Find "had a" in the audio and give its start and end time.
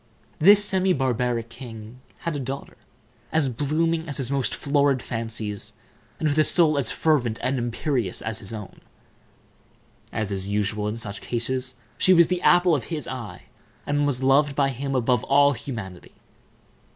2.21-2.39